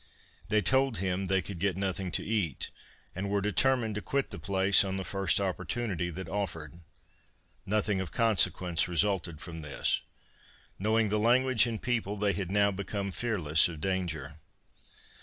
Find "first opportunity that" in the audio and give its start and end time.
5.03-6.27